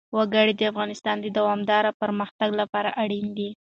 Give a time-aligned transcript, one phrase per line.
[0.17, 3.49] وګړي د افغانستان د دوامداره پرمختګ لپاره اړین دي.